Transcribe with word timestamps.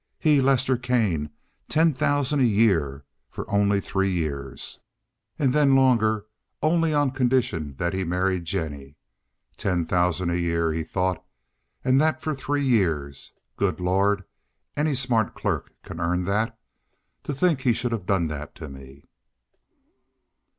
He, 0.17 0.41
Lester 0.41 0.77
Kane, 0.77 1.29
ten 1.69 1.93
thousand 1.93 2.39
a 2.39 2.43
year, 2.43 3.05
for 3.29 3.47
only 3.47 3.79
three 3.79 4.09
years, 4.09 4.79
and 5.37 5.53
then 5.53 5.75
longer 5.75 6.25
only 6.63 6.91
on 6.91 7.11
condition 7.11 7.75
that 7.77 7.93
he 7.93 8.03
married 8.03 8.43
Jennie! 8.45 8.97
"Ten 9.57 9.85
thousand 9.85 10.31
a 10.31 10.39
year," 10.39 10.73
he 10.73 10.81
thought, 10.83 11.23
"and 11.85 12.01
that 12.01 12.19
for 12.19 12.33
three 12.33 12.65
years! 12.65 13.31
Good 13.57 13.79
Lord! 13.79 14.23
Any 14.75 14.95
smart 14.95 15.35
clerk 15.35 15.71
can 15.83 15.99
earn 15.99 16.23
that. 16.25 16.57
To 17.25 17.31
think 17.35 17.61
he 17.61 17.71
should 17.71 17.91
have 17.91 18.07
done 18.07 18.25
that 18.25 18.55
to 18.55 18.67
me!" 18.69 19.03